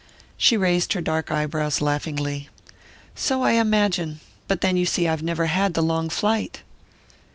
[0.35, 2.49] She raised her dark brows laughingly.
[3.13, 6.63] "So I imagine but then you see I've never had the long flight!"